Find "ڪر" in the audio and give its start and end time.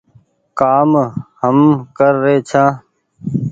1.97-2.13